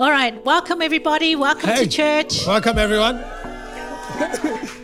[0.00, 1.36] All right, welcome everybody.
[1.36, 1.84] Welcome Hey.
[1.84, 2.46] to church.
[2.46, 3.22] Welcome, everyone.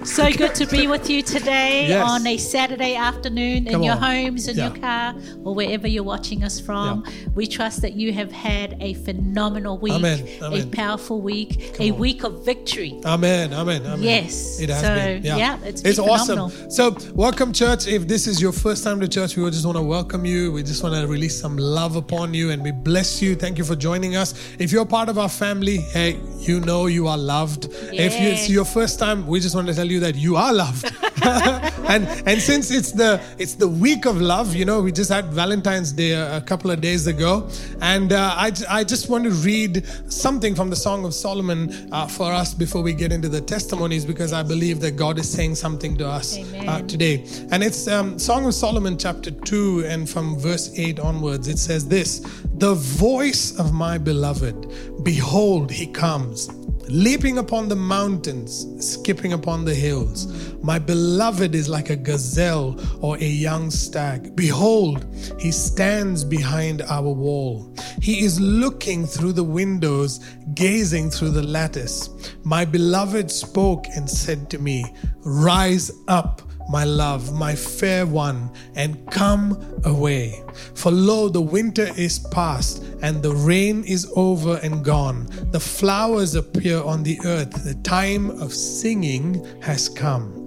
[0.05, 2.09] So good to be with you today Yes.
[2.09, 4.03] on a Saturday afternoon in your on.
[4.03, 4.69] homes, in Yeah.
[4.69, 7.05] your car, or wherever you're watching us from.
[7.35, 10.23] We trust that you have had a phenomenal week, Amen.
[10.43, 11.99] a powerful week, a on.
[11.99, 12.95] week of victory.
[13.05, 13.53] Amen.
[13.53, 13.83] Amen.
[13.85, 14.03] Amen.
[14.03, 14.61] Yes.
[14.61, 15.25] It has So, been.
[15.25, 15.37] Yeah.
[15.37, 16.27] yeah, it's awesome.
[16.51, 16.71] phenomenal.
[16.71, 17.87] So, welcome, church.
[17.89, 20.53] If this is your first time to church, we just want to welcome you.
[20.53, 23.35] We just want to release some love upon you and we bless you.
[23.35, 24.35] Thank you for joining us.
[24.59, 26.19] If you're part of our family, hey,
[26.49, 27.67] you know you are loved.
[27.93, 30.93] If it's your first time, we just want to tell you that you are loved.
[31.25, 35.27] and and since it's the it's the week of love, you know, we just had
[35.27, 37.49] Valentine's Day a, a couple of days ago,
[37.81, 42.07] and uh, I I just want to read something from the Song of Solomon uh,
[42.07, 45.55] for us before we get into the testimonies because I believe that God is saying
[45.57, 50.39] something to us uh, today, and it's um, Song of Solomon chapter two and from
[50.39, 51.49] verse eight onwards.
[51.49, 52.21] It says this:
[52.59, 56.49] The voice of my beloved, behold, he comes
[56.89, 60.55] leaping upon the mountains, skipping upon the hills.
[60.63, 64.37] My beloved is like a gazelle or a young stag.
[64.37, 65.05] Behold,
[65.39, 67.75] he stands behind our wall.
[68.01, 70.21] He is looking through the windows,
[70.55, 72.09] gazing through the lattice.
[72.45, 74.85] My beloved spoke and said to me,
[75.25, 80.43] Rise up my love, my fair one, and come away.
[80.75, 85.29] For lo, the winter is past, and the rain is over and gone.
[85.51, 87.65] The flowers appear on the earth.
[87.65, 90.43] The time of singing has come.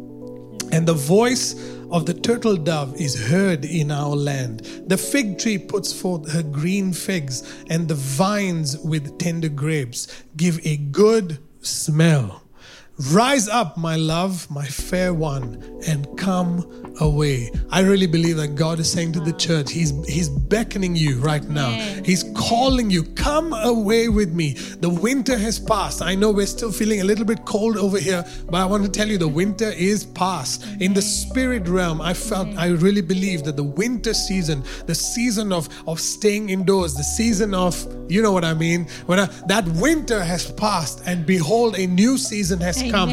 [0.71, 1.55] And the voice
[1.91, 4.61] of the turtle dove is heard in our land.
[4.87, 10.59] The fig tree puts forth her green figs, and the vines with tender grapes give
[10.65, 12.43] a good smell.
[12.99, 17.51] Rise up, my love, my fair one, and come away.
[17.71, 21.43] I really believe that God is saying to the church, He's He's beckoning you right
[21.43, 21.69] now.
[22.03, 24.53] He's calling you, come away with me.
[24.53, 26.01] The winter has passed.
[26.01, 28.89] I know we're still feeling a little bit cold over here, but I want to
[28.89, 30.65] tell you the winter is past.
[30.79, 35.51] In the spirit realm, I felt I really believe that the winter season, the season
[35.51, 37.75] of of staying indoors, the season of
[38.09, 42.17] you know what I mean, when I, that winter has passed, and behold, a new
[42.17, 43.09] season has come.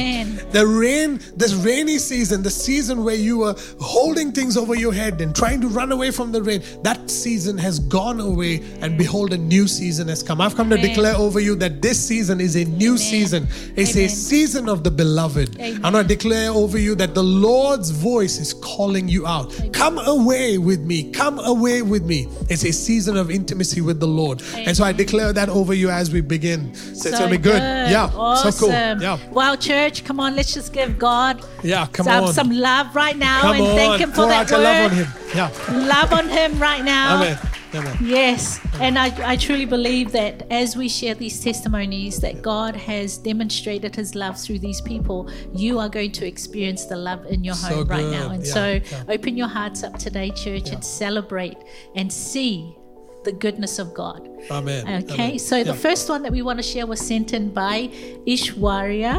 [0.51, 5.21] The rain, this rainy season, the season where you were holding things over your head
[5.21, 9.33] and trying to run away from the rain, that season has gone away, and behold,
[9.33, 10.41] a new season has come.
[10.41, 13.47] I've come to declare over you that this season is a new season.
[13.77, 15.57] It's a season of the beloved.
[15.57, 19.55] Going to declare over you that the Lord's voice is calling you out.
[19.73, 21.11] Come away with me.
[21.13, 22.29] Come away with me.
[22.49, 24.43] It's a season of intimacy with the Lord.
[24.55, 26.75] And so I declare that over you as we begin.
[26.75, 27.61] So, it's going to be good.
[27.61, 28.11] Yeah.
[28.15, 28.53] Awesome.
[28.53, 28.71] So cool.
[28.75, 29.19] Yeah.
[29.31, 31.87] Well, church, come on, let's just give God Yeah.
[31.93, 32.33] Come some, on.
[32.33, 34.61] some love right now Come and thank Him for that word.
[34.63, 35.07] love on him.
[35.35, 35.87] Yeah.
[35.87, 37.17] Love on Him right now.
[37.17, 37.39] Amen.
[37.75, 37.97] Amen.
[38.01, 43.19] Yes, and I, I truly believe that as we share these testimonies, that God has
[43.19, 45.29] demonstrated His love through these people.
[45.53, 48.53] You are going to experience the love in your So home right now, and Yeah,
[48.53, 49.05] so yeah.
[49.09, 51.59] open your hearts up today, church, and celebrate
[51.95, 52.77] and see
[53.27, 54.21] the goodness of God.
[54.51, 54.83] Amen.
[55.03, 55.39] Okay, Amen.
[55.51, 55.87] so the Yeah.
[55.87, 57.77] first one that we want to share was sent in by
[58.35, 59.15] Ishwarya.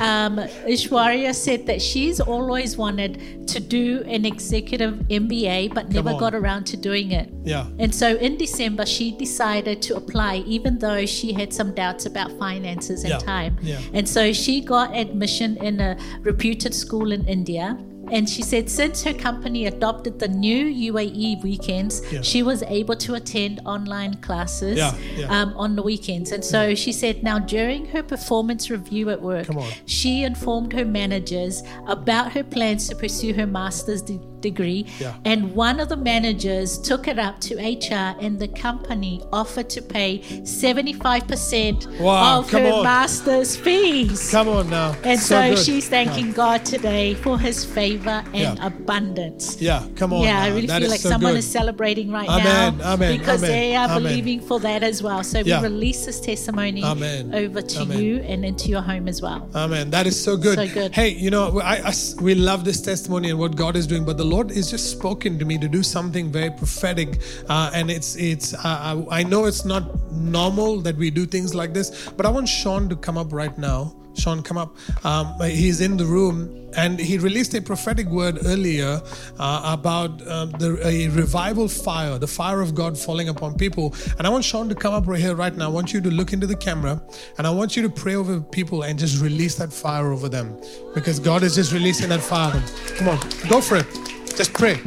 [0.00, 0.38] Um,
[0.76, 3.12] Ishwarya said that she's always wanted
[3.48, 6.18] to do an executive MBA, but never on.
[6.24, 7.28] got around to doing it.
[7.44, 7.66] Yeah.
[7.78, 12.30] And so in December, she decided to apply, even though she had some doubts about
[12.38, 13.56] finances and Yeah, time.
[13.62, 13.78] yeah.
[13.92, 17.76] And so she got admission in a reputed school in India.
[18.10, 22.22] And she said, since her company adopted the new UAE weekends, Yeah.
[22.22, 25.26] she was able to attend online classes Yeah, yeah.
[25.40, 26.32] Um, on the weekends.
[26.32, 29.46] And so she said, now during her performance review at work,
[29.86, 34.86] she informed her managers about her plans to pursue her master's de- degree.
[34.98, 35.14] Yeah.
[35.24, 39.82] And one of the managers took it up to HR, and the company offered to
[39.82, 42.82] pay 75% Wow, of her on.
[42.84, 44.30] master's fees.
[44.30, 44.94] Come on now.
[45.04, 45.58] And so, good.
[45.64, 48.66] she's thanking God today for his favor and Yeah.
[48.66, 49.56] abundance.
[49.60, 50.22] Yeah, come on.
[50.22, 51.38] Yeah, I really That feel like so someone good.
[51.38, 55.22] is celebrating right Amen, now amen, because amen, they are believing for that as well.
[55.24, 55.60] So Yeah.
[55.60, 59.48] we release this testimony over to you and into your home as well.
[59.54, 59.90] Amen.
[59.90, 60.56] That is so good.
[60.58, 60.94] So good.
[60.94, 64.16] Hey, you know, I, I- we love this testimony and what God is doing, but
[64.16, 68.16] the Lord is just spoken to me to do something very prophetic, uh, and it's
[68.16, 68.54] it's.
[68.54, 72.30] Uh, I I know it's not normal that we do things like this, but I
[72.30, 73.80] want Sean to come up right now.
[74.14, 74.76] Sean, come up.
[75.04, 76.34] Um, he's in the room,
[76.76, 79.00] and he released a prophetic word earlier
[79.38, 83.94] uh, about uh, the a revival fire, the fire of God falling upon people.
[84.18, 85.66] And I want Sean to come up right here, right now.
[85.66, 87.00] I want you to look into the camera,
[87.38, 90.60] and I want you to pray over people and just release that fire over them,
[90.92, 92.62] because God is just releasing that fire.
[92.98, 93.18] Come on,
[93.48, 94.09] go for it.
[94.40, 94.80] Just pray.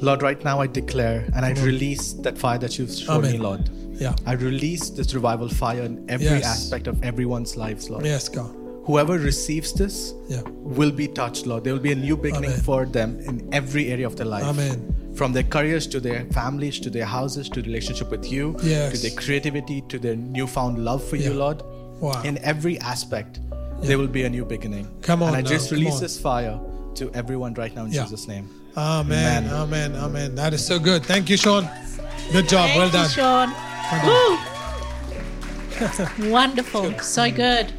[0.00, 3.32] Lord, right now I declare and I release that fire that you've shown Amen.
[3.32, 3.68] me, Lord.
[3.94, 4.14] Yeah.
[4.24, 6.44] I release this revival fire in every Yes.
[6.44, 8.04] aspect of everyone's lives, Lord.
[8.06, 8.54] Yes, God.
[8.84, 10.42] Whoever receives this Yeah.
[10.78, 11.64] will be touched, Lord.
[11.64, 12.62] There will be a new beginning Amen.
[12.68, 14.44] for them in every area of their life.
[14.44, 14.94] Amen.
[15.16, 18.92] From their careers to their families to their houses to relationship with you Yes.
[18.92, 21.64] to their creativity to their newfound love for you, Lord.
[22.00, 22.22] Wow.
[22.22, 23.40] In every aspect,
[23.82, 24.86] there will be a new beginning.
[25.02, 26.56] Come on And I now, just release this fire
[26.96, 28.02] to everyone right now in Yeah.
[28.04, 28.48] Jesus' name.
[28.76, 29.44] Amen.
[29.46, 29.52] Amen.
[29.54, 29.96] Amen.
[29.96, 30.34] Amen.
[30.34, 31.04] That is so good.
[31.04, 31.68] Thank you, Sean.
[32.32, 32.68] Good job.
[32.70, 33.10] Thank well you, done.
[33.10, 33.54] Sean.
[34.06, 34.38] Woo!
[36.30, 36.98] Wonderful.
[37.00, 37.72] So good.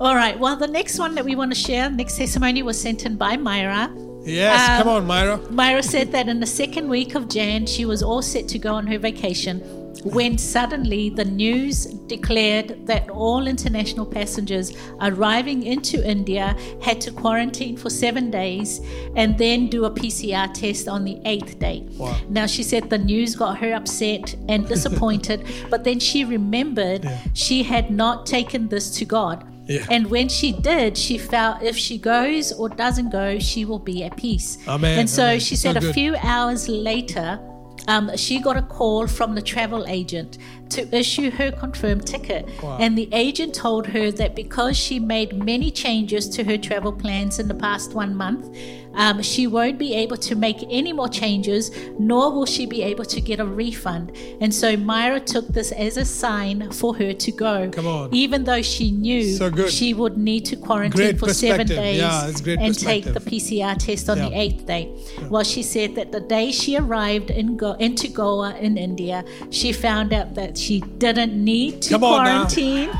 [0.00, 0.38] All right.
[0.38, 3.36] Well, the next one that we want to share, next testimony was sent in by
[3.36, 3.92] Myra.
[4.24, 4.70] Yes.
[4.70, 5.38] Um, come on, Myra.
[5.50, 8.74] Myra said that in the second week of Jan, she was all set to go
[8.74, 9.60] on her vacation
[10.04, 17.76] when suddenly the news declared that all international passengers arriving into India had to quarantine
[17.76, 18.80] for seven days
[19.16, 21.86] and then do a PCR test on the eighth day.
[21.96, 22.16] Wow.
[22.28, 27.18] Now, she said the news got her upset and disappointed, but then she remembered Yeah.
[27.32, 29.46] she had not taken this to God.
[29.66, 29.86] Yeah.
[29.90, 34.04] And when she did, she felt if she goes or doesn't go, she will be
[34.04, 34.58] at peace.
[34.68, 35.40] Amen, And so amen.
[35.40, 37.40] she So said a few hours later,
[37.88, 40.38] um, she got a call from the travel agent
[40.74, 42.48] to issue her confirmed ticket.
[42.62, 42.78] Wow.
[42.80, 47.38] And the agent told her that because she made many changes to her travel plans
[47.38, 48.56] in the past one month,
[48.94, 53.04] um, she won't be able to make any more changes, nor will she be able
[53.06, 54.12] to get a refund.
[54.40, 57.70] And so Myra took this as a sign for her to go.
[57.70, 58.14] Come on.
[58.14, 62.26] Even though she knew So she would need to quarantine Great for seven days Yeah,
[62.58, 63.24] and take the.
[63.24, 64.94] PCR test on the eighth day.
[65.28, 69.72] Well, she said that the day she arrived in Go- into Goa in India, she
[69.72, 72.90] found out that she didn't need to quarantine.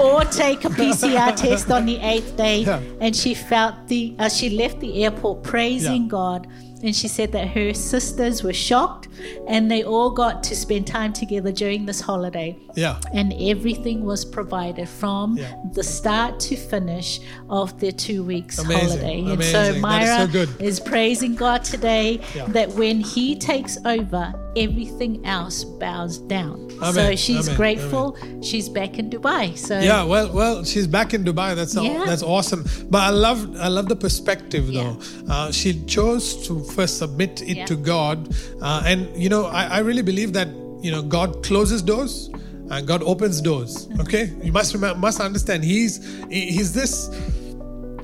[0.00, 2.80] Or take a PCR test on the eighth day, Yeah.
[3.00, 4.14] and she felt the.
[4.16, 6.08] Uh, she left the airport praising Yeah.
[6.20, 6.46] God,
[6.84, 9.08] and she said that her sisters were shocked,
[9.48, 13.00] and they all got to spend time together during this holiday Yeah.
[13.12, 15.52] and everything was provided from Yeah.
[15.74, 17.18] the start to finish
[17.50, 19.18] of their two weeks Amazing, holiday.
[19.18, 19.52] And amazing.
[19.52, 20.48] so That is Myra so good.
[20.62, 22.20] is praising God today
[22.56, 24.32] that when He takes over,
[24.64, 26.56] everything else bows down.
[26.92, 28.16] so she's amen, grateful.
[28.42, 29.56] She's back in Dubai.
[29.56, 31.54] So Yeah, well, well, she's back in Dubai.
[31.56, 32.04] That's Yeah.
[32.06, 32.62] that's awesome.
[32.90, 34.94] But I love, I love the perspective though.
[35.28, 37.66] Uh, she chose to first submit it Yeah.
[37.66, 38.16] to God,
[38.62, 40.48] uh, and you know, I, I really believe that
[40.84, 42.30] you know God closes doors
[42.70, 43.72] and God opens doors.
[43.86, 44.00] Mm-hmm.
[44.02, 45.64] Okay, you must remember, must understand.
[45.64, 45.94] He's
[46.30, 46.94] he's this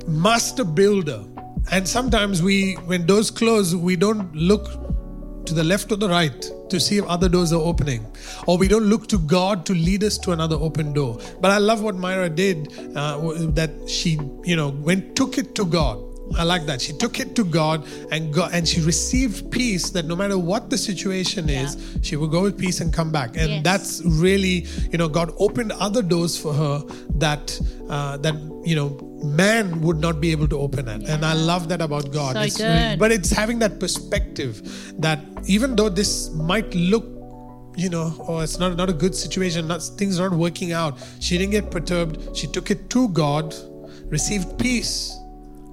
[0.07, 1.21] master builder,
[1.71, 4.67] and sometimes we, when doors close, we don't look
[5.45, 8.05] to the left or the right to see if other doors are opening
[8.47, 11.57] or we don't look to god to lead us to another open door but i
[11.57, 13.17] love what myra did uh,
[13.59, 14.11] that she
[14.43, 15.97] you know went took it to god
[16.37, 16.81] I like that.
[16.81, 20.71] She took it to God and got, and she received peace that no matter what
[20.71, 23.37] the situation is, she will go with peace and come back.
[23.37, 23.63] And Yes.
[23.63, 26.83] that's really, you know, God opened other doors for her
[27.19, 27.59] that
[27.89, 28.33] uh, that
[28.65, 31.03] you know man would not be able to open it.
[31.09, 32.35] And I love that about God.
[32.35, 32.99] So It's good.
[32.99, 34.61] but it's having that perspective
[34.99, 37.05] that even though this might look
[37.77, 41.37] you know oh it's not not a good situation not things aren't working out she
[41.37, 43.53] didn't get perturbed she took it to god
[44.05, 45.13] received peace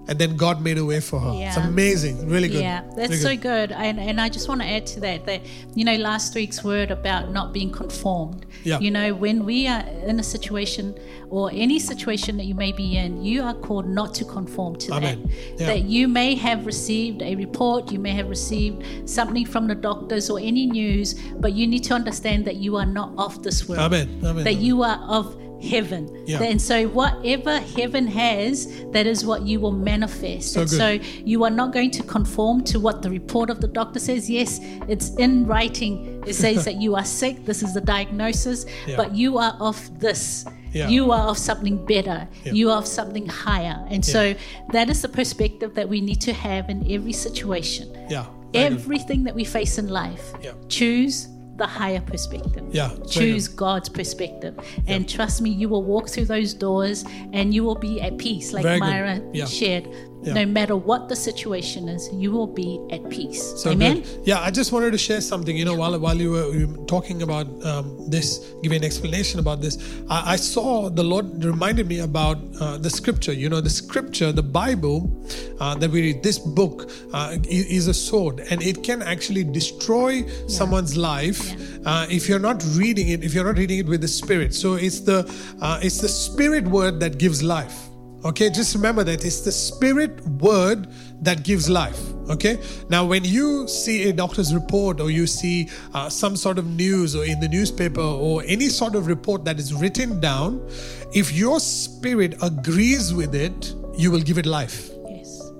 [0.08, 1.48] and then god made a way for her Yeah.
[1.48, 3.68] it's amazing really good Yeah, that's Really so good.
[3.68, 3.72] good.
[3.72, 5.40] And, and I just want to add to that that,
[5.74, 8.46] you know, last week's word about not being conformed.
[8.64, 8.78] Yeah.
[8.84, 10.84] You know, when we are in a situation
[11.30, 14.92] or any situation that you may be in, you are called not to conform to
[14.92, 15.22] Amen.
[15.22, 15.60] that.
[15.60, 15.66] Yeah.
[15.72, 20.30] That you may have received a report, you may have received something from the doctors
[20.30, 23.80] or any news, but you need to understand that you are not of this world.
[23.80, 24.08] Amen.
[24.24, 24.44] Amen.
[24.44, 26.24] That you are of heaven.
[26.26, 26.42] Yeah.
[26.42, 30.52] And so whatever heaven has, that is what you will manifest.
[30.54, 30.88] So and so
[31.24, 34.28] you are not going to conform to what the report of the doctor says.
[34.28, 36.22] Yes, it's in writing.
[36.26, 37.44] It says that you are sick.
[37.44, 38.66] This is the diagnosis.
[38.86, 38.96] Yeah.
[38.96, 40.44] But you are of this.
[40.72, 40.88] Yeah.
[40.88, 42.26] You are of something better.
[42.44, 42.52] Yeah.
[42.52, 43.84] You are of something higher.
[43.90, 44.34] And so
[44.72, 47.88] that is the perspective that we need to have in every situation.
[48.10, 48.26] yeah.
[48.54, 50.52] Everything that we face in life, Yeah.
[50.68, 51.26] choose
[51.62, 52.64] the higher perspective.
[52.72, 54.58] Yeah, Choose God's perspective.
[54.88, 58.52] And trust me, you will walk through those doors and you will be at peace,
[58.52, 58.80] like Very.
[58.80, 59.44] Myra Yeah.
[59.44, 59.86] shared.
[60.22, 60.34] Yeah.
[60.34, 63.42] No matter what the situation is, you will be at peace.
[63.60, 64.02] So Amen.
[64.02, 64.20] good.
[64.24, 65.56] Yeah, I just wanted to share something.
[65.56, 69.40] You know, while while you were, you were talking about um, this, giving an explanation
[69.40, 73.32] about this, I, I saw the Lord reminded me about uh, the scripture.
[73.32, 75.10] You know, the scripture, the Bible
[75.58, 76.22] uh, that we read.
[76.22, 82.28] This book uh, is a sword, and it can actually destroy someone's life uh, if
[82.28, 83.24] you're not reading it.
[83.24, 84.54] If you're not reading it with the Spirit.
[84.54, 85.26] So it's the
[85.60, 87.88] uh, it's the Spirit word that gives life.
[88.24, 90.86] Okay, just remember that it's the spirit word
[91.22, 92.00] that gives life.
[92.30, 92.58] Okay.
[92.88, 97.16] Now, when you see a doctor's report or you see uh, some sort of news
[97.16, 100.64] or in the newspaper or any sort of report that is written down,
[101.12, 104.90] if your spirit agrees with it, you will give it life.
[105.08, 105.52] Yes.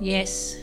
[0.00, 0.56] Yes.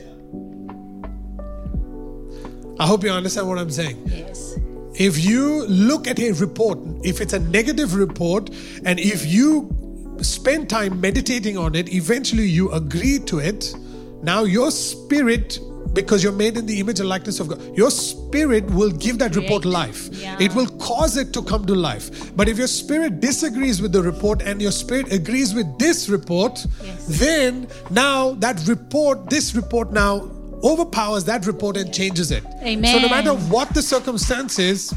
[2.79, 4.01] I hope you understand what I'm saying.
[4.05, 4.55] Yes.
[4.95, 8.49] If you look at a report, if it's a negative report,
[8.85, 9.82] and if you
[10.23, 13.75] spend time meditating on it, eventually you agree to it.
[14.21, 15.59] Now your spirit,
[15.93, 19.35] because you're made in the image and likeness of God, your spirit will give that
[19.35, 20.09] report life.
[20.13, 20.37] Yeah.
[20.39, 22.35] It will cause it to come to life.
[22.35, 26.65] But if your spirit disagrees with the report and your spirit agrees with this report,
[26.83, 27.05] Yes.
[27.19, 30.29] then now that report, this report now
[30.63, 32.43] overpowers that report and changes it.
[32.43, 34.93] So no matter what the circumstances,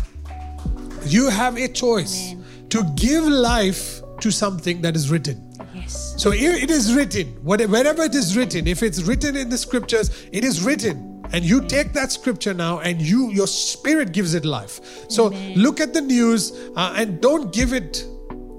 [1.04, 2.45] you have a choice Amen.
[2.71, 5.42] to give life to something that is written.
[5.75, 6.14] Yes.
[6.16, 10.11] So it is written, whatever wherever it is written, if it's written in the scriptures,
[10.32, 11.23] it is written.
[11.32, 14.80] And you take that scripture now and you your spirit gives it life.
[15.11, 15.58] So Amen.
[15.58, 18.06] look at the news uh, and don't give it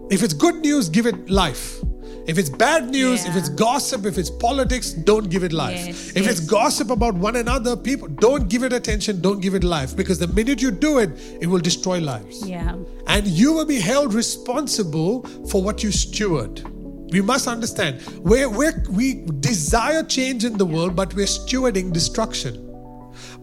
[0.09, 1.81] if it's good news, give it life.
[2.27, 5.88] If it's bad news, if it's gossip, if it's politics, don't give it life.
[5.88, 9.63] Yes, if it's gossip about one another, people don't give it attention, don't give it
[9.63, 12.75] life because the minute you do it, it will destroy lives Yeah.
[13.07, 16.62] and you will be held responsible for what you steward.
[17.13, 18.50] We must understand we're,
[18.89, 22.66] we desire change in the world, but we're stewarding destruction.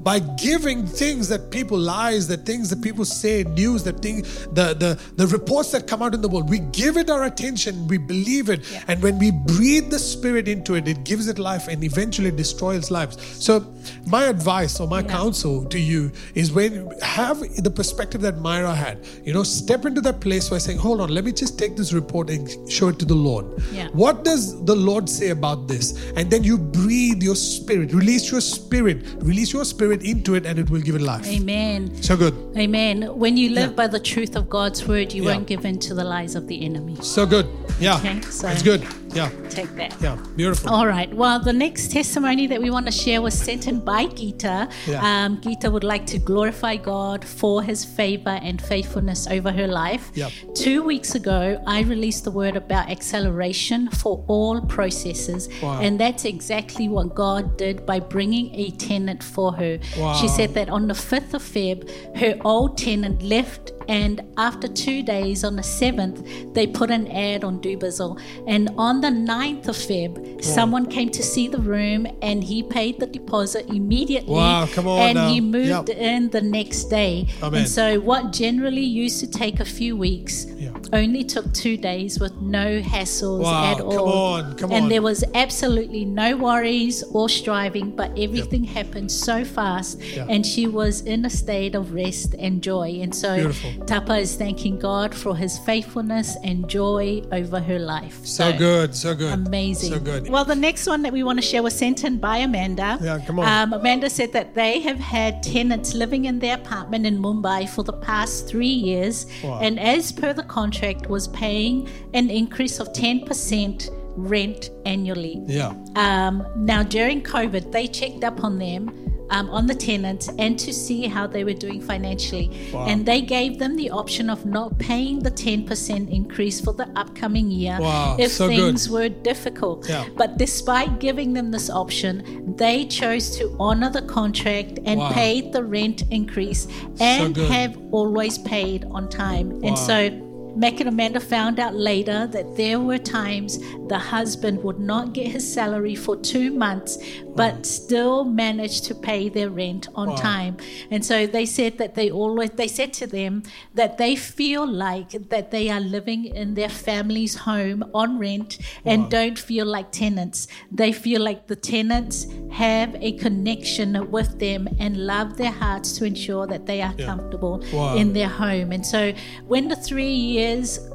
[0.04, 4.66] By giving things that people lies, the things that people say, news, the thing, the,
[4.78, 7.96] the the reports that come out in the world, we give it our attention, we
[7.98, 8.82] believe it, Yeah.
[8.88, 12.90] and when we breathe the spirit into it, it gives it life and eventually destroys
[12.90, 13.16] lives.
[13.42, 13.64] So,
[14.06, 15.08] my advice or my Yeah.
[15.18, 20.00] counsel to you is when have the perspective that Myra had, you know, step into
[20.02, 22.98] that place where saying, hold on, let me just take this report and show it
[22.98, 23.46] to the Lord.
[23.72, 23.88] Yeah.
[23.92, 25.94] What does the Lord say about this?
[26.16, 30.58] And then you breathe your spirit, release your spirit, release your spirit into it, and
[30.58, 31.26] it will give it life.
[31.26, 31.90] Amen.
[32.02, 32.34] So good.
[32.56, 33.02] Amen.
[33.18, 33.76] When you live Yeah.
[33.76, 35.34] by the truth of God's word, you Yeah.
[35.34, 36.96] won't give in to the lies of the enemy.
[37.02, 37.46] So good.
[37.80, 37.96] Yeah.
[37.98, 38.82] Okay, so- It's good.
[39.14, 39.30] Yeah.
[39.48, 39.94] Take that.
[40.00, 40.16] Yeah.
[40.36, 40.70] Beautiful.
[40.70, 41.12] All right.
[41.14, 44.68] Well, the next testimony that we want to share was sent in by Gita.
[44.86, 45.24] Yeah.
[45.24, 50.10] Um, Geeta would like to glorify God for his favor and faithfulness over her life.
[50.14, 50.32] Yep.
[50.54, 55.48] Two weeks ago, I released the word about acceleration for all processes.
[55.62, 55.80] Wow.
[55.80, 59.78] And that's exactly what God did by bringing a tenant for her.
[59.96, 60.14] Wow.
[60.14, 65.02] She said that on the 5th of Feb, her old tenant left and after two
[65.02, 68.20] days, on the 7th, they put an ad on Dubizzle.
[68.46, 72.98] And on the 9th of Feb, someone came to see the room and he paid
[73.00, 74.34] the deposit immediately.
[74.34, 75.28] Wow, come on And now.
[75.28, 75.98] he moved Yep.
[75.98, 77.26] in the next day.
[77.42, 77.60] Amen.
[77.60, 80.70] And so, what generally used to take a few weeks Yeah.
[80.92, 84.88] only took two days with no hassles Wow, at come on, come and on.
[84.88, 90.00] there was absolutely no worries or striving, but everything happened so fast.
[90.16, 90.26] Yeah.
[90.28, 92.98] And she was in a state of rest and joy.
[93.02, 93.70] And so Beautiful.
[93.86, 98.24] Tapa is thanking God for his faithfulness and joy over her life.
[98.24, 98.94] So good.
[98.94, 99.32] So good.
[99.32, 99.92] Amazing.
[99.92, 100.28] So good.
[100.28, 102.98] Well, the next one that we want to share was sent in by Amanda.
[103.02, 103.46] Yeah, come on.
[103.46, 107.82] Um, Amanda said that they have had tenants living in their apartment in Mumbai for
[107.84, 109.60] the past three years, Wow.
[109.60, 115.42] and as per the contract, was paying an increase of 10% rent annually.
[115.46, 115.72] yeah.
[115.96, 118.88] Um, now, during COVID, they checked up on them,
[119.30, 122.50] um, on the tenants, and to see how they were doing financially.
[122.72, 122.86] Wow.
[122.86, 127.50] And they gave them the option of not paying the 10% increase for the upcoming
[127.50, 128.56] year Wow, if so good.
[128.56, 129.88] things were difficult.
[129.88, 130.04] Yeah.
[130.16, 135.12] But despite giving them this option, they chose to honor the contract and Wow.
[135.12, 136.66] paid the rent increase
[137.00, 137.50] and good.
[137.50, 139.60] have always paid on time.
[139.64, 140.10] And so
[140.56, 143.58] Mac and Amanda found out later that there were times
[143.88, 146.96] the husband would not get his salary for two months,
[147.34, 150.14] but still managed to pay their rent on Wow.
[150.16, 150.56] time.
[150.92, 153.42] And so they said that they always they said to them
[153.74, 159.02] that they feel like that they are living in their family's home on rent and
[159.04, 159.08] Wow.
[159.08, 160.46] don't feel like tenants.
[160.70, 166.04] They feel like the tenants have a connection with them and love their hearts to
[166.04, 167.06] ensure that they are Yeah.
[167.06, 167.96] comfortable Wow.
[167.96, 168.70] in their home.
[168.70, 169.12] And so
[169.48, 170.43] when the three years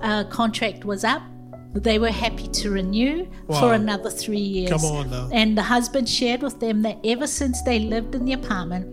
[0.02, 1.22] uh, contract was up,
[1.74, 3.60] they were happy to renew Wow.
[3.60, 4.70] for another three years.
[4.72, 5.30] Come on now.
[5.32, 8.86] And the husband shared with them that ever since they lived in the apartment,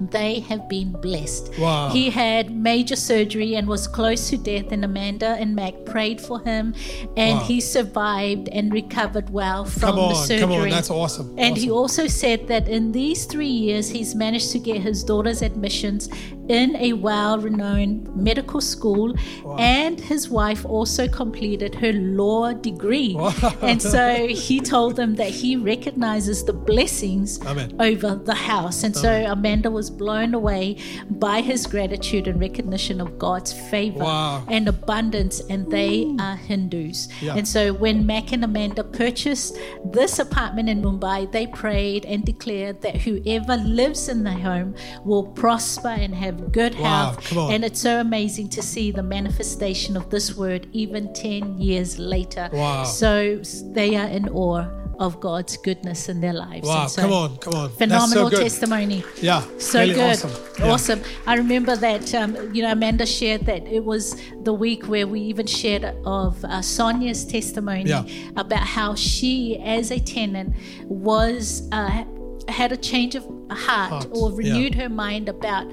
[0.00, 1.52] they have been blessed.
[1.58, 1.90] Wow.
[1.90, 6.40] He had major surgery and was close to death, and Amanda and Mac prayed for
[6.40, 6.74] him,
[7.16, 7.44] and Wow.
[7.44, 10.40] he survived and recovered well from Come the surgery.
[10.40, 10.70] Come on.
[10.70, 11.34] That's awesome.
[11.38, 15.42] And he also said that in these three years, he's managed to get his daughter's
[15.42, 16.08] admissions
[16.48, 19.14] in a well renowned medical school,
[19.58, 23.14] and his wife also completed her law degree.
[23.14, 23.32] Wow.
[23.62, 27.76] And so he told them that he recognizes the blessings Amen.
[27.80, 28.82] over the house.
[28.82, 30.76] And so Amanda was blown away
[31.10, 34.44] by his gratitude and recognition of God's favor Wow.
[34.48, 37.08] and abundance, and they are Hindus.
[37.20, 37.34] Yeah.
[37.36, 42.80] And so when Mac and Amanda purchased this apartment in Mumbai, they prayed and declared
[42.82, 47.50] that whoever lives in the home will prosper and have good Wow, health.
[47.50, 52.48] And it's so amazing to see the manifestation of this word even 10 years later.
[52.52, 52.84] Wow.
[52.84, 53.40] So
[53.72, 54.66] they are in awe
[54.98, 56.66] of God's goodness in their lives.
[56.66, 57.70] Wow, so come on, come on.
[57.70, 59.04] Phenomenal That's so testimony.
[59.22, 60.10] Yeah, So really good.
[60.10, 60.30] awesome.
[60.58, 60.70] Yeah.
[60.70, 61.02] Awesome.
[61.26, 65.20] I remember that, um, you know, Amanda shared that it was the week where we
[65.20, 68.04] even shared of uh, Sonia's testimony Yeah.
[68.36, 70.54] about how she, as a tenant,
[70.86, 71.68] was.
[71.72, 72.04] Uh,
[72.48, 74.36] had a change of heart, Heart, or yeah.
[74.52, 75.66] renewed her mind about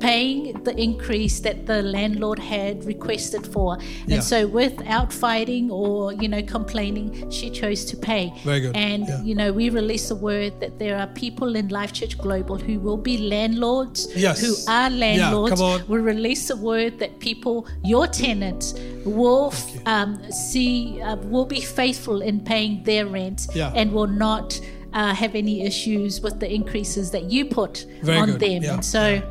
[0.00, 3.74] paying the increase that the landlord had requested for.
[3.74, 4.20] And Yeah.
[4.20, 8.32] so without fighting or, you know, complaining, she chose to pay.
[8.44, 8.76] Very good.
[8.76, 9.22] And, Yeah.
[9.22, 12.78] you know, we release the word that there are people in Life Church Global who
[12.80, 14.40] will be landlords, Yes.
[14.40, 15.52] who are landlords.
[15.54, 15.82] come on.
[15.88, 18.74] We release the word that people, your tenants,
[19.04, 19.52] will
[19.86, 23.72] um, see, uh, will be faithful in paying their rent Yeah.
[23.74, 24.58] and will not
[24.92, 28.40] uh, have any issues with the increases that you put Very on good.
[28.40, 28.62] them.
[28.62, 28.80] Yeah.
[28.80, 29.22] So, yeah.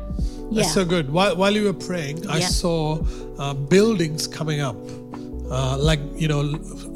[0.52, 1.10] That's so good.
[1.12, 2.98] While, while you were praying, I saw
[3.38, 4.76] uh, buildings coming up.
[5.52, 6.42] Uh, like you know,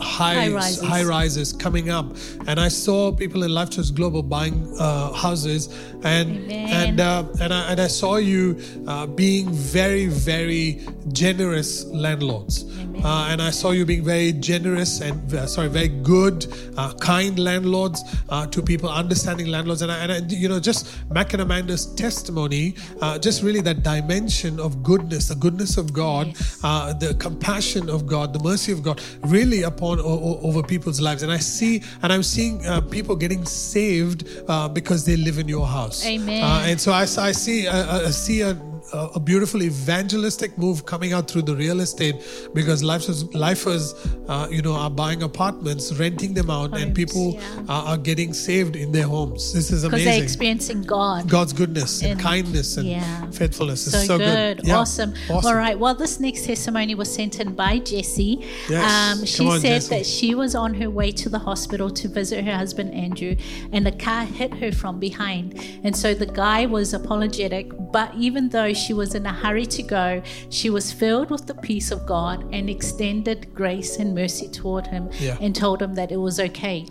[0.01, 0.83] high High rises.
[0.85, 2.07] high rises coming up,
[2.47, 5.67] and I saw people in Life Church Global buying uh, houses,
[6.05, 6.69] and Amen.
[6.71, 8.57] and uh, and I, and I saw you
[8.87, 12.94] uh, being very very generous landlords, Amen.
[13.03, 16.47] Uh, and I saw you being very generous and uh, sorry, very good,
[16.77, 20.89] uh, kind landlords uh, to people, understanding landlords, and I, and I, you know, just
[21.11, 26.29] Mac and Amanda's testimony, uh, just really that dimension of goodness, the goodness of God,
[26.29, 26.61] Yes.
[26.63, 31.23] uh, the compassion of God, the mercy of God, really upon o- over people's lives,
[31.23, 35.49] and I see, and I'm seeing uh, people getting saved uh, because they live in
[35.49, 36.43] your house, Amen.
[36.43, 38.55] Uh, and so I, I see, uh, I see a
[38.93, 42.17] a a beautiful evangelistic move coming out through the real estate
[42.53, 43.95] because lifers, lifers
[44.29, 47.41] uh, you know, are buying apartments, renting them out, and people yeah.
[47.69, 49.53] are, are getting saved in their homes.
[49.53, 50.05] This is amazing.
[50.05, 51.29] Because they're experiencing God.
[51.29, 53.31] God's goodness and, And- kindness and yeah.
[53.31, 54.61] faithfulness is So, so, good.
[54.65, 54.77] Yeah.
[54.79, 55.15] Awesome.
[55.31, 55.47] Awesome.
[55.49, 55.79] All right.
[55.79, 58.47] Well, this next testimony was sent in by Jessie.
[58.69, 59.19] Yes.
[59.19, 59.97] Um, she on, said Jessie.
[59.97, 63.37] that she was on her way to the hospital to visit her husband Andrew,
[63.73, 65.59] and a car hit her from behind.
[65.85, 69.83] And so the guy was apologetic, but even though she was in a hurry to
[69.83, 74.87] go, she was filled with the peace of God and extended grace and mercy toward
[74.87, 75.37] him Yeah.
[75.41, 76.87] and told him that it was okay.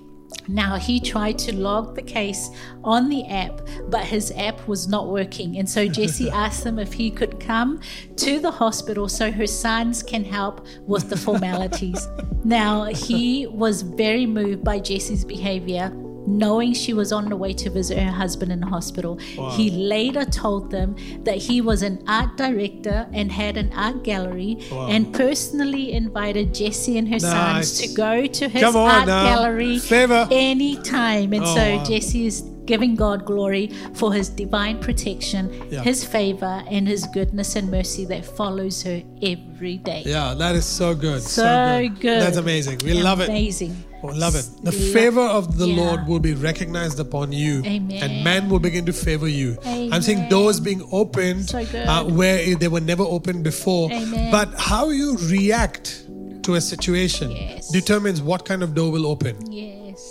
[0.48, 2.50] Now he tried to log the case
[2.84, 5.58] on the app, but his app was not working.
[5.60, 7.80] And so Jessie asked him if he could come
[8.18, 12.08] to the hospital so her sons can help with the formalities.
[12.44, 15.92] now he was very moved by Jessie's behavior.
[16.26, 19.18] Knowing she was on the way to visit her husband in the hospital,
[19.58, 24.58] he later told them that he was an art director and had an art gallery
[24.72, 24.88] Wow.
[24.88, 29.24] and personally invited Jessie and her sons to go to his on art now.
[29.36, 30.28] gallery Favor.
[30.32, 31.34] anytime.
[31.34, 31.84] And Oh, so wow.
[31.84, 35.82] Jessie is giving God glory for his divine protection, Yeah.
[35.82, 40.04] his favor, and his goodness and mercy that follows her every day.
[40.06, 41.22] Yeah, that is so good.
[41.22, 42.22] So, good.
[42.22, 42.80] That's amazing.
[42.86, 43.28] We love it.
[43.28, 43.76] Amazing.
[44.06, 44.46] Oh, love it.
[44.64, 45.78] The Lo- favor of the Yeah.
[45.82, 47.92] Lord will be recognized upon you, Amen.
[48.04, 49.58] and men will begin to favor you.
[49.66, 53.90] I'm seeing doors being opened So uh, where they were never opened before.
[53.92, 54.30] Amen.
[54.30, 56.04] But how you react
[56.44, 57.70] to a situation Yes.
[57.72, 59.38] determines what kind of door will open.
[59.50, 60.02] Yes.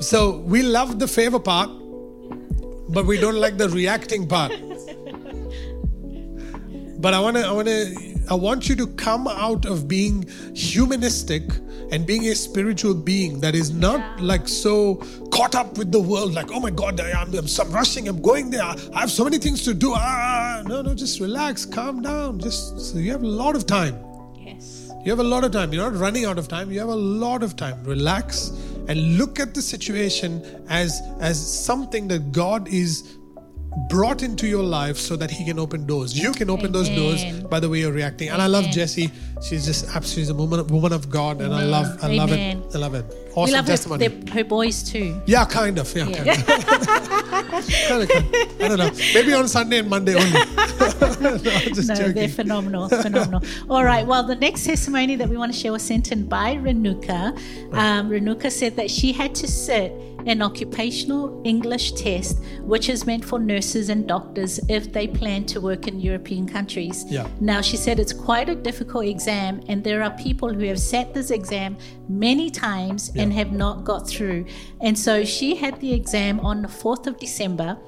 [0.00, 1.70] So we love the favor part,
[2.90, 4.52] but we don't like the reacting part.
[7.00, 10.24] But I want to, I want to, I want you to come out of being
[10.54, 11.42] humanistic
[11.90, 14.24] and being a spiritual being that is not Yeah.
[14.32, 14.96] like so
[15.30, 16.34] caught up with the world.
[16.34, 18.06] Like, oh my God, I, am I'm, I'm rushing.
[18.08, 18.62] I'm going there.
[18.62, 19.92] I have so many things to do.
[19.94, 22.38] Ah, no, no, just relax, calm down.
[22.38, 23.96] Just so you have a lot of time.
[24.36, 24.90] Yes.
[25.04, 25.72] You have a lot of time.
[25.72, 26.70] You're not running out of time.
[26.70, 27.82] You have a lot of time.
[27.84, 28.50] Relax
[28.88, 33.17] and look at the situation as as something that God is
[33.88, 36.18] brought into your life so that he can open doors.
[36.18, 38.28] You can open those doors by the way you're reacting.
[38.28, 38.74] And I love Amen.
[38.74, 39.10] Jessie.
[39.42, 42.56] She's just absolutely a woman, woman of God and I love I love it.
[42.74, 43.04] I love it.
[43.46, 44.08] We love her, testimony.
[44.08, 45.20] their- her boys too.
[45.26, 45.94] Yeah, kind of.
[45.94, 46.24] Yeah, Yeah.
[46.24, 46.46] kind of.
[46.46, 48.10] kind of, kind of.
[48.60, 48.90] I don't know.
[49.14, 50.30] Maybe on Sunday and Monday only.
[51.20, 52.12] no, just No, joking.
[52.14, 53.42] they're phenomenal, phenomenal.
[53.70, 54.06] All right.
[54.06, 57.36] Well, the next testimony that we want to share was sent in by Renuka.
[57.74, 59.92] Um, Renuka said that she had to sit
[60.26, 65.60] an occupational English test, which is meant for nurses and doctors if they plan to
[65.60, 67.04] work in European countries.
[67.08, 67.26] Yeah.
[67.40, 71.14] Now, she said it's quite a difficult exam, and there are people who have sat
[71.14, 71.76] this exam
[72.08, 74.46] many times and have not got through.
[74.80, 77.78] And so she had the exam on the 4th of December.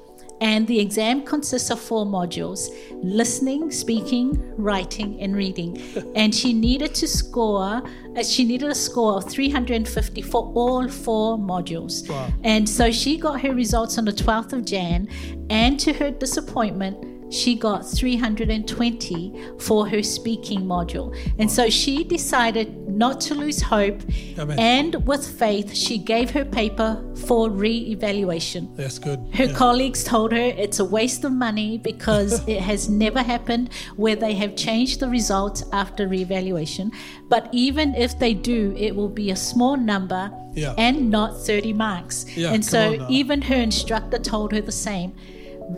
[0.41, 2.69] And the exam consists of four modules
[3.03, 5.79] listening, speaking, writing, and reading.
[6.15, 7.83] And she needed to score,
[8.17, 12.09] uh, she needed a score of 350 for all four modules.
[12.09, 12.33] Wow.
[12.43, 15.07] And so she got her results on the 12th of Jan.
[15.51, 21.15] And to her disappointment, she got 320 for her speaking module.
[21.39, 24.01] And so she decided not to lose hope.
[24.37, 24.59] Amen.
[24.59, 28.69] And with faith, she gave her paper for re evaluation.
[28.75, 29.19] That's good.
[29.33, 29.53] Her Yeah.
[29.53, 34.33] colleagues told her it's a waste of money because it has never happened where they
[34.33, 36.91] have changed the results after re evaluation.
[37.29, 40.73] But even if they do, it will be a small number Yeah.
[40.77, 42.25] and not 30 marks.
[42.35, 45.13] Yeah, and so even her instructor told her the same.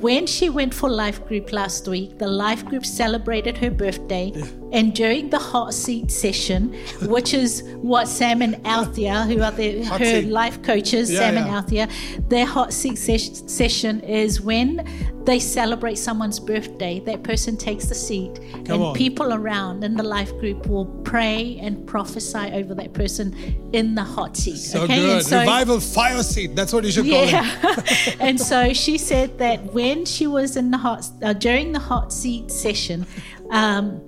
[0.02, 4.32] When she went for life group last week, the life group celebrated her birthday,
[4.74, 9.84] and during the hot seat session, which is what Sam and Althea, who are the,
[9.84, 10.26] Hot her seat.
[10.28, 11.48] life coaches, Yeah, Sam and.
[11.50, 11.88] Althea,
[12.28, 14.86] their hot seat ses- session is when
[15.26, 17.00] they celebrate someone's birthday.
[17.06, 18.96] That person takes the seat, Come and on.
[18.96, 23.34] people around in the life group will pray and prophesy over that person
[23.74, 24.58] in the hot seat.
[24.58, 25.24] So okay, good.
[25.24, 26.56] So- Revival fire seat.
[26.56, 27.32] That's what you should call it.
[27.32, 28.16] yeah.
[28.20, 32.12] and so she said that when she was in the hot uh, during the hot
[32.12, 33.06] seat session,
[33.52, 34.02] um,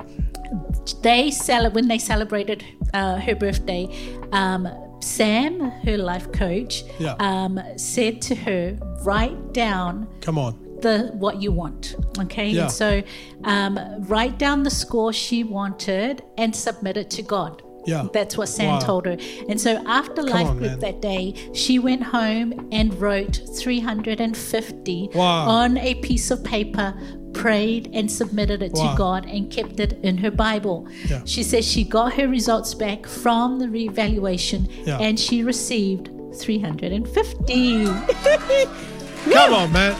[1.02, 3.88] they cele- when they celebrated uh, her birthday,
[4.32, 4.68] um,
[5.02, 7.16] Sam, her life coach, Yeah.
[7.20, 10.56] um, said to her, "Write down Come on.
[10.82, 12.64] the what you want." Okay, Yeah.
[12.64, 13.02] and so
[13.44, 17.62] um, write down the score she wanted and submit it to God.
[17.86, 18.08] Yeah.
[18.14, 18.80] That's what Sam Wow.
[18.80, 19.16] told her.
[19.48, 20.80] And so after life on, group man.
[20.80, 25.48] that day, she went home and wrote 350 Wow.
[25.48, 26.96] on a piece of paper,
[27.36, 28.92] prayed and submitted it Wow.
[28.92, 30.88] to God and kept it in her Bible.
[31.10, 31.22] Yeah.
[31.26, 34.98] She says she got her results back from the reevaluation Yeah.
[35.00, 37.86] and she received 350.
[39.34, 39.96] Come on, man.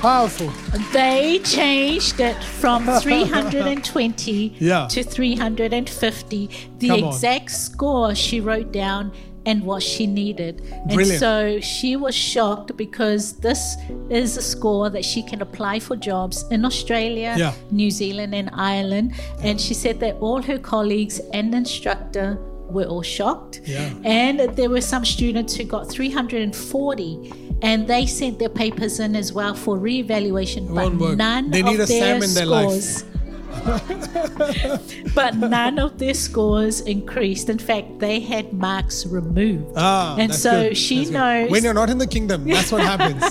[0.00, 0.50] Powerful.
[0.92, 4.86] They changed it from 320 Yeah.
[4.90, 6.50] to 350.
[6.78, 9.12] The exact score she wrote down
[9.46, 10.60] and what she needed.
[10.60, 11.20] And Brilliant.
[11.20, 13.76] so she was shocked because this
[14.10, 17.52] is a score that she can apply for jobs in Australia, Yeah.
[17.70, 19.12] New Zealand, and Ireland.
[19.42, 23.62] And she said that all her colleagues and instructor were all shocked.
[23.64, 23.90] Yeah.
[24.04, 29.32] And there were some students who got 340 and they sent their papers in as
[29.32, 33.02] well for reevaluation, but none They of a their Sam in their life.
[35.14, 37.48] but none of their scores increased.
[37.48, 39.72] In fact, they had marks removed.
[39.76, 40.76] Ah, and so good.
[40.76, 41.14] she That's good.
[41.14, 43.22] knows When you're not in the kingdom, that's what happens.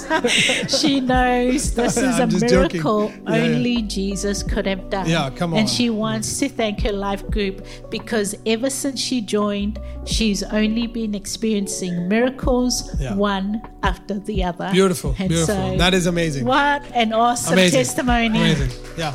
[0.79, 2.81] she knows this is a I'm just joking.
[2.81, 3.43] miracle Yeah, yeah.
[3.55, 5.07] only Jesus could have done.
[5.09, 5.59] Yeah, come on.
[5.59, 10.87] And she wants to thank her life group because ever since she joined, she's only
[10.87, 13.15] been experiencing miracles Yeah.
[13.15, 14.69] one after the other.
[14.71, 15.55] Beautiful, And beautiful.
[15.55, 16.45] so that is amazing.
[16.45, 17.79] What an awesome amazing.
[17.79, 18.27] testimony.
[18.39, 18.71] Amazing.
[18.97, 19.13] Yeah.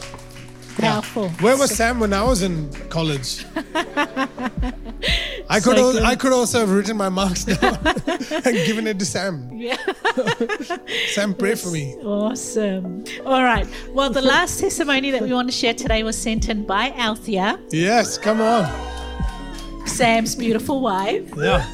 [0.77, 1.29] Powerful.
[1.41, 3.45] Where was Sam when I was in college?
[5.51, 8.99] I could So al- I could also have written my marks down and given it
[8.99, 9.51] to Sam.
[9.53, 9.77] Yeah.
[11.09, 11.95] Sam, pray for me.
[12.03, 13.05] Awesome.
[13.27, 13.67] All right.
[13.93, 17.59] Well, the last testimony that we want to share today was sent in by Althea,
[17.71, 18.67] Yes, come on.
[19.87, 21.31] Sam's beautiful wife.
[21.37, 21.65] Yeah.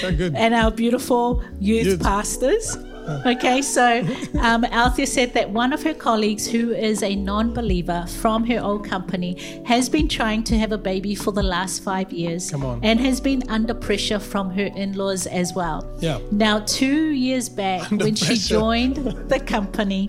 [0.00, 0.34] So good.
[0.36, 2.02] and our beautiful youth, Youth.
[2.02, 2.76] pastors.
[3.26, 4.06] Okay, so
[4.40, 8.60] um, Althea said that one of her colleagues, who is a non believer from her
[8.60, 12.64] old company, has been trying to have a baby for the last five years Come
[12.64, 12.80] on.
[12.82, 15.88] and has been under pressure from her in laws as well.
[16.00, 16.18] Yeah.
[16.30, 18.96] Now, two years back, Under when she joined
[19.28, 20.08] the company,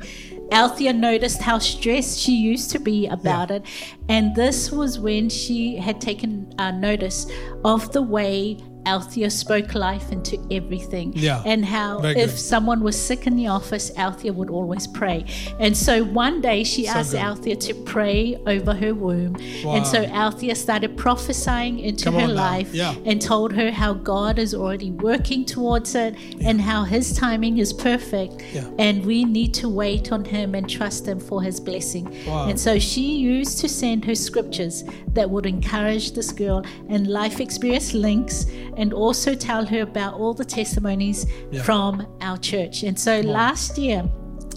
[0.52, 3.56] Althea noticed how stressed she used to be about Yeah.
[3.58, 3.66] it.
[4.10, 7.26] And this was when she had taken uh, notice
[7.64, 11.14] of the way Althea spoke life into everything.
[11.16, 11.42] Yeah.
[11.46, 12.30] And how if good.
[12.38, 15.26] someone was sick in the office, Althea would always pray.
[15.60, 17.22] And so one day she So asked good.
[17.22, 19.34] Althea to pray over her womb.
[19.64, 19.76] Wow.
[19.76, 22.96] And so Althea started prophesying into Come her life Yeah.
[23.06, 27.74] and told her how God is already working towards it and how his timing is
[27.74, 28.44] perfect.
[28.54, 28.68] Yeah.
[28.80, 32.06] And we need to wait on him and trust him for his blessing.
[32.28, 32.48] Wow.
[32.50, 37.40] And so she used to send her scriptures that would encourage this girl and life
[37.40, 38.46] experience links
[38.78, 41.62] and also tell her about all the testimonies Yeah.
[41.64, 42.84] from our church.
[42.84, 44.04] And so last year,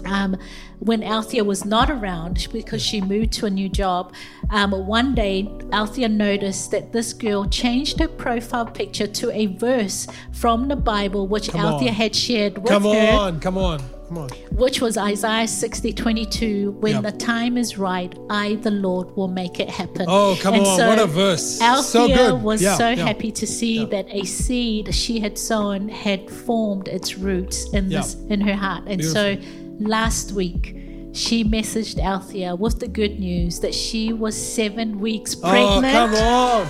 [0.05, 0.37] um,
[0.79, 4.13] when Althea was not around because she moved to a new job,
[4.51, 10.07] um, one day Althea noticed that this girl changed her profile picture to a verse
[10.31, 11.95] from the Bible, which Come Althea on.
[11.95, 14.29] had shared with Come her on, come on, come on.
[14.51, 16.71] which was Isaiah 60 22.
[16.79, 17.03] When Yep.
[17.03, 20.05] the time is right, I, the Lord, will make it happen.
[20.07, 21.61] Oh, come And on, so what a verse.
[21.61, 23.05] Althea So was Yeah, so yeah.
[23.05, 27.99] happy to see that a seed she had sown had formed its roots in Yeah.
[28.01, 28.83] this in her heart.
[28.87, 29.37] And so
[29.79, 30.75] last week,
[31.13, 35.93] she messaged Althea with the good news that she was seven weeks Oh, pregnant.
[35.93, 36.67] come on.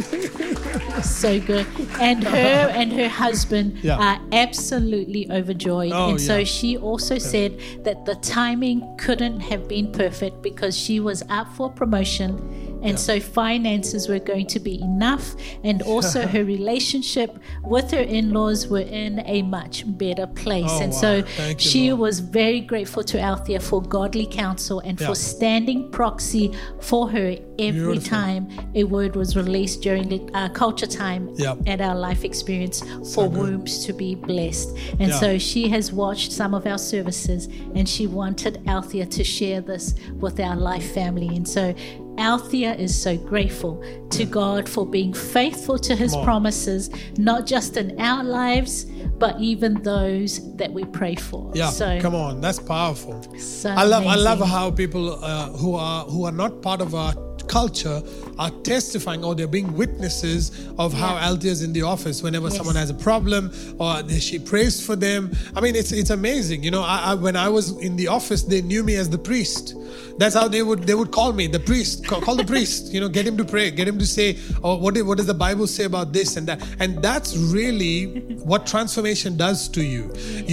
[1.02, 1.66] so good.
[2.00, 3.96] And her and her husband Yeah.
[3.98, 5.92] are absolutely overjoyed.
[5.92, 6.44] Oh, and so yeah.
[6.44, 11.70] she also said that the timing couldn't have been perfect because she was up for
[11.70, 12.69] promotion.
[12.82, 18.66] And so finances were going to be enough, and also her relationship with her in-laws
[18.68, 20.70] were in a much better place.
[20.70, 20.98] Oh, and wow.
[20.98, 22.00] so Thank she Lord.
[22.00, 25.08] was very grateful to Althea for godly counsel and Yeah.
[25.08, 28.08] for standing proxy for her every Beautiful.
[28.08, 31.58] time a word was released during the uh, culture time Yep.
[31.66, 32.82] at our life experience
[33.14, 34.70] for wombs to be blessed.
[34.98, 35.20] And Yeah.
[35.20, 39.94] so she has watched some of our services and she wanted Althea to share this
[40.18, 41.28] with our life family.
[41.28, 41.74] And so
[42.20, 47.98] Althea is so grateful to God for being faithful to his promises, not just in
[48.00, 48.84] our lives,
[49.18, 51.50] but even those that we pray for.
[51.54, 53.22] Yeah, so, come on, that's powerful.
[53.38, 56.94] so I love I love how people uh, who are who are not part of
[56.94, 57.14] our
[57.50, 58.00] culture
[58.38, 61.50] are testifying or they're being witnesses of how Yeah.
[61.52, 62.56] is in the office whenever Yes.
[62.58, 63.90] someone has a problem or
[64.28, 65.30] she prays for them.
[65.56, 66.62] I mean, it's it's amazing.
[66.66, 69.22] You know, I, I, when I was in the office, they knew me as the
[69.30, 69.74] priest.
[70.20, 72.06] That's how they would they would call me the priest.
[72.06, 72.92] Call, call the priest.
[72.94, 74.28] You know, get him to pray, get him to say,
[74.62, 76.58] oh, what what does the Bible say about this and that?
[76.82, 77.96] And that's really
[78.50, 80.02] what transformation does to you.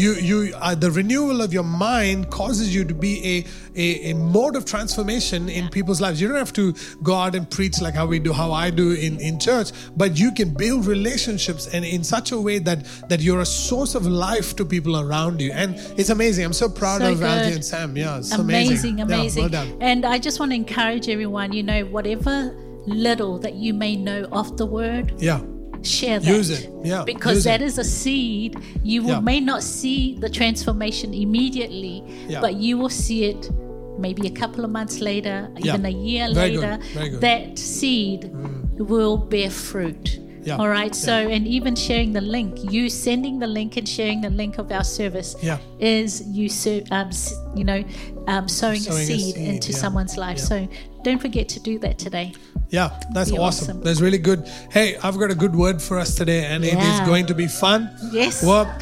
[0.03, 3.38] You you uh, the renewal of your mind causes you to be a
[3.86, 6.19] a, a mode of transformation in people's lives.
[6.21, 6.73] You don't have to
[7.04, 10.17] go out and preach like how we do, how I do in, in church, but
[10.17, 14.06] you can build relationships and in such a way that that you're a source of
[14.06, 15.52] life to people around you.
[15.52, 16.45] And it's amazing.
[16.45, 17.95] I'm so proud So of Althea and Sam.
[17.97, 19.02] Yeah, it's amazing, amazing.
[19.02, 19.43] amazing.
[19.43, 19.78] Yeah, well done.
[19.82, 24.23] And I just want to encourage everyone, you know, whatever little that you may know
[24.32, 25.41] of the word, Yeah.
[25.84, 26.28] share that.
[26.28, 26.69] Use it.
[26.84, 27.65] Yeah, Because use that it.
[27.65, 28.58] is a seed.
[28.84, 29.19] You will, Yeah.
[29.19, 32.41] may not see the transformation immediately, Yeah.
[32.41, 33.50] but you will see it
[33.99, 35.73] maybe a couple of months later, Yeah.
[35.73, 36.79] even a year Very later.
[36.93, 37.12] good.
[37.13, 37.19] Mm.
[37.21, 38.31] That seed
[38.77, 40.19] will bear fruit.
[40.43, 40.95] Yeah, All right.
[40.95, 44.71] So, and even sharing the link, you sending the link and sharing the link of
[44.71, 45.57] our service Yeah.
[45.79, 47.83] is you, ser- um, s- you know,
[48.27, 50.39] um, sowing, Sowing a a seed, seed, into someone's life.
[50.39, 50.65] So
[51.03, 52.31] don't forget to do that today.
[52.69, 53.41] Yeah, that's awesome.
[53.41, 53.81] awesome.
[53.83, 54.47] That's really good.
[54.71, 57.47] Hey, I've got a good word for us today, and it is going to be
[57.47, 57.89] fun.
[58.13, 58.41] Yes.
[58.41, 58.73] Well,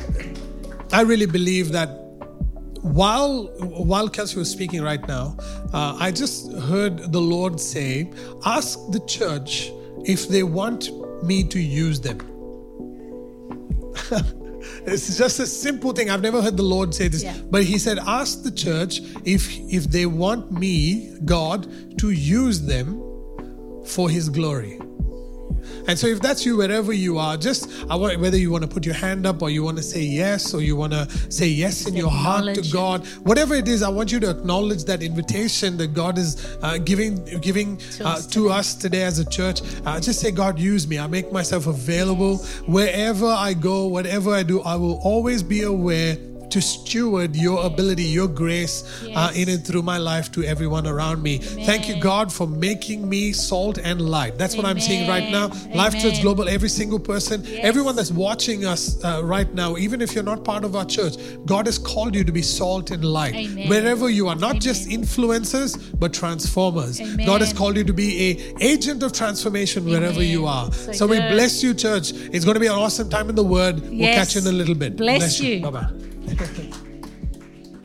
[0.91, 1.89] I really believe that
[2.85, 5.35] while while Kelsey was speaking right now,
[5.73, 8.11] uh, I just heard the Lord say,
[8.45, 9.71] "Ask the church
[10.05, 10.89] if they want
[11.23, 12.19] me to use them."
[14.85, 16.09] it's just a simple thing.
[16.11, 17.35] I've never heard the Lord say this, Yeah.
[17.49, 21.67] but He said, "Ask the church if if they want me, God,
[21.97, 23.01] to use them
[23.85, 24.79] for His glory."
[25.87, 28.67] And so, if that's you, wherever you are, just I want, whether you want to
[28.67, 31.47] put your hand up or you want to say yes or you want to say
[31.47, 35.01] yes in your heart to God, whatever it is, I want you to acknowledge that
[35.01, 39.25] invitation that God is uh, giving giving To uh, us to us today as a
[39.29, 39.61] church.
[39.85, 40.99] Uh, just say, God, use me.
[40.99, 44.61] I make myself available wherever I go, whatever I do.
[44.61, 46.17] I will always be aware
[46.55, 48.75] to steward your ability, your grace
[49.13, 51.37] uh, in and through my life to everyone around me.
[51.37, 54.37] Thank you, God, for making me salt and light.
[54.37, 55.47] That's what I'm seeing right now.
[55.47, 55.75] Amen.
[55.75, 57.59] Life Church Global, every single person, Yes.
[57.69, 61.15] everyone that's watching us uh, right now, even if you're not part of our church,
[61.45, 63.35] God has called you to be salt and light.
[63.35, 63.67] Amen.
[63.67, 67.01] Wherever you are, not just influencers, but transformers.
[67.01, 67.25] Amen.
[67.25, 70.71] God has called you to be a agent of transformation wherever you are.
[70.71, 72.13] So So, we bless you, church.
[72.33, 73.81] It's going to be an awesome time in the Word.
[73.81, 74.95] We'll catch you in a little bit.
[74.95, 75.61] Bless you.
[75.61, 76.14] Bye bye.
[76.33, 76.81] Gracias.